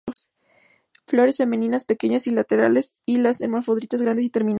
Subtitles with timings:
[1.05, 4.49] Flores femeninas pequeñas y laterales; las hermafroditas grandes y terminales.